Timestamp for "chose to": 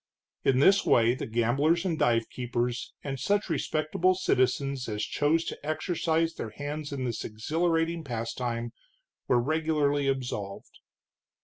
5.03-5.63